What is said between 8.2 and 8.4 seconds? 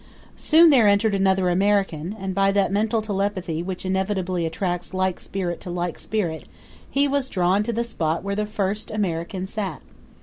where